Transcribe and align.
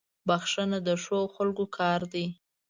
•بښنه 0.27 0.79
د 0.87 0.89
ښو 1.03 1.19
خلکو 1.35 1.63
کار 1.77 2.01
دی. 2.13 2.25